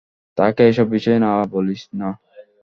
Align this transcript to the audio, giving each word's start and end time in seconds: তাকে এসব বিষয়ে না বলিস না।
তাকে 0.37 0.61
এসব 0.67 0.87
বিষয়ে 0.87 1.19
না 1.19 1.31
বলিস 1.53 1.81
না। 1.93 2.09